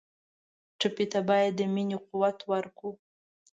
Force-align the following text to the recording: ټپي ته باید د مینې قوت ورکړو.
ټپي 0.79 1.05
ته 1.11 1.19
باید 1.29 1.51
د 1.55 1.61
مینې 1.73 1.97
قوت 2.07 2.37
ورکړو. 2.51 2.91